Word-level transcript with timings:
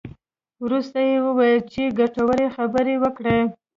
وروسته 0.65 0.97
یې 1.07 1.15
وویل 1.25 1.59
چې 1.73 1.83
ګټورې 1.99 2.47
خبرې 2.55 2.95
وکړې. 3.03 3.39